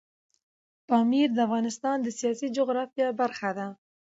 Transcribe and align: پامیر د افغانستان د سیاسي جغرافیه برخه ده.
پامیر 0.87 1.29
د 1.33 1.39
افغانستان 1.47 1.97
د 2.01 2.07
سیاسي 2.19 2.47
جغرافیه 2.57 3.07
برخه 3.19 3.49
ده. 3.57 3.67